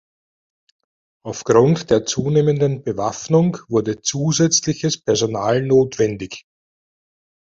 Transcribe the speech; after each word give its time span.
Aufgrund 1.23 1.91
der 1.91 2.05
zunehmenden 2.07 2.81
Bewaffnung 2.83 3.57
wurde 3.67 4.01
zusätzliches 4.01 4.99
Personal 4.99 5.61
notwendig. 5.61 6.47